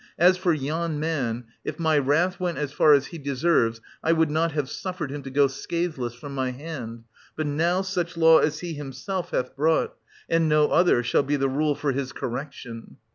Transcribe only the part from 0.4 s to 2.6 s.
yon man— if my wrath went